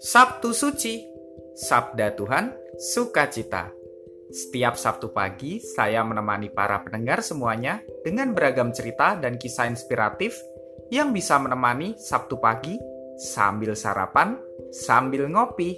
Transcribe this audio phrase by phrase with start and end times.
[0.00, 1.04] Sabtu Suci,
[1.52, 3.68] Sabda Tuhan, Sukacita.
[4.32, 10.32] Setiap Sabtu pagi, saya menemani para pendengar semuanya dengan beragam cerita dan kisah inspiratif
[10.88, 12.80] yang bisa menemani Sabtu pagi
[13.20, 14.40] sambil sarapan,
[14.72, 15.76] sambil ngopi.